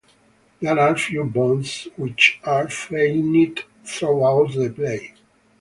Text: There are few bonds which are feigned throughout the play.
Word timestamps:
There 0.59 0.79
are 0.79 0.97
few 0.97 1.25
bonds 1.25 1.87
which 1.95 2.39
are 2.43 2.67
feigned 2.69 3.59
throughout 3.85 4.55
the 4.55 4.71
play. 4.75 5.13